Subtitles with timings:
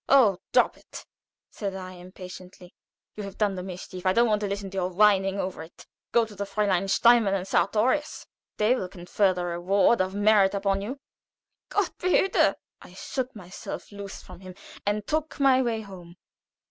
[0.09, 1.05] "Oh, drop it!"
[1.51, 2.73] said I, impatiently.
[3.15, 4.03] "You have done the mischief.
[4.03, 5.85] I don't want to listen to your whining over it.
[6.11, 8.25] Go to the Fräulein Steinmann and Sartorius.
[8.57, 10.99] They will confer the reward of merit upon you."
[11.69, 14.55] "Gott behüte!" I shook myself loose from him
[14.87, 16.15] and took my way home.